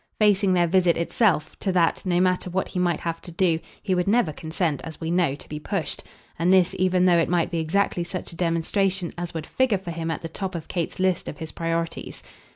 Facing 0.17 0.53
their 0.53 0.65
visit 0.65 0.97
itself 0.97 1.59
to 1.59 1.71
that, 1.73 2.03
no 2.07 2.19
matter 2.19 2.49
what 2.49 2.69
he 2.69 2.79
might 2.79 3.01
have 3.01 3.21
to 3.21 3.31
do, 3.31 3.59
he 3.83 3.93
would 3.93 4.07
never 4.07 4.33
consent, 4.33 4.81
as 4.83 4.99
we 4.99 5.11
know, 5.11 5.35
to 5.35 5.47
be 5.47 5.59
pushed; 5.59 6.03
and 6.39 6.51
this 6.51 6.73
even 6.79 7.05
though 7.05 7.19
it 7.19 7.29
might 7.29 7.51
be 7.51 7.59
exactly 7.59 8.03
such 8.03 8.31
a 8.31 8.35
demonstration 8.35 9.13
as 9.15 9.35
would 9.35 9.45
figure 9.45 9.77
for 9.77 9.91
him 9.91 10.09
at 10.09 10.21
the 10.21 10.27
top 10.27 10.55
of 10.55 10.67
Kate's 10.67 10.99
list 10.99 11.27
of 11.27 11.37
his 11.37 11.51
proprieties. 11.51 12.23